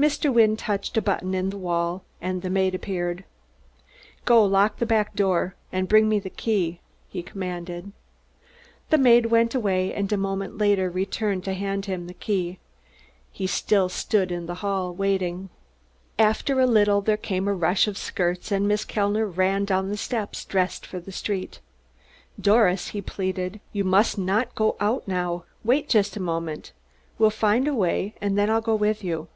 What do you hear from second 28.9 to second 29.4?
you."